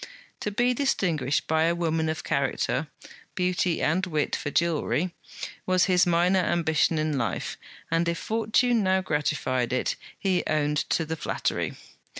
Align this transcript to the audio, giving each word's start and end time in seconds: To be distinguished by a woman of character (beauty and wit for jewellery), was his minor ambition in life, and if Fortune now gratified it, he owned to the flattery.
To 0.39 0.49
be 0.49 0.73
distinguished 0.73 1.45
by 1.45 1.65
a 1.65 1.75
woman 1.75 2.09
of 2.09 2.23
character 2.23 2.87
(beauty 3.35 3.83
and 3.83 4.03
wit 4.03 4.35
for 4.35 4.49
jewellery), 4.49 5.13
was 5.67 5.85
his 5.85 6.07
minor 6.07 6.39
ambition 6.39 6.97
in 6.97 7.19
life, 7.19 7.55
and 7.91 8.09
if 8.09 8.17
Fortune 8.17 8.81
now 8.81 9.01
gratified 9.03 9.71
it, 9.71 9.95
he 10.17 10.41
owned 10.47 10.77
to 10.89 11.05
the 11.05 11.15
flattery. 11.15 11.75